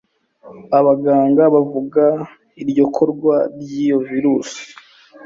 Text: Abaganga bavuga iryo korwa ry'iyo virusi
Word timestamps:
Abaganga 0.79 1.43
bavuga 1.55 2.03
iryo 2.61 2.85
korwa 2.95 3.35
ry'iyo 3.59 3.97
virusi 4.07 4.61